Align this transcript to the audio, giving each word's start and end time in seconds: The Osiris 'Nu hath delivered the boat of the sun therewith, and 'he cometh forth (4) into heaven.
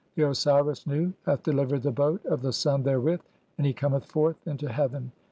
The 0.15 0.27
Osiris 0.27 0.87
'Nu 0.87 1.13
hath 1.27 1.43
delivered 1.43 1.83
the 1.83 1.91
boat 1.91 2.25
of 2.25 2.41
the 2.41 2.51
sun 2.53 2.81
therewith, 2.81 3.21
and 3.59 3.67
'he 3.67 3.73
cometh 3.73 4.05
forth 4.07 4.37
(4) 4.45 4.53
into 4.53 4.67
heaven. 4.71 5.11